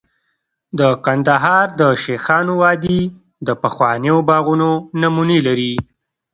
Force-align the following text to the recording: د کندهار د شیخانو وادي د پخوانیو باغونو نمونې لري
د 0.79 0.81
کندهار 1.05 1.67
د 1.81 1.83
شیخانو 2.03 2.53
وادي 2.61 3.01
د 3.47 3.49
پخوانیو 3.61 4.17
باغونو 4.29 4.71
نمونې 5.01 5.39
لري 5.47 5.73